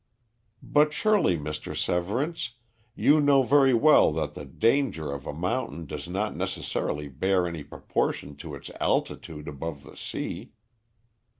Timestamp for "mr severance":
1.37-2.55